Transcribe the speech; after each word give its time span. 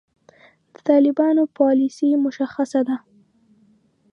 د 0.73 0.75
طالبانو 0.89 1.43
پالیسي 1.57 2.09
مشخصه 2.25 2.81
ده. 2.87 2.97